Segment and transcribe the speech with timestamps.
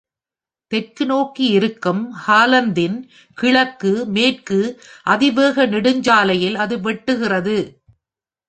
[0.71, 2.97] தெற்கு நோக்கி இருக்கும் ஹாலந்தின்
[3.37, 4.59] கிழக்கு மேற்கு
[5.07, 7.57] அதிவேக நெடுஞ்சாலையில் அது வெட்டுகிறது.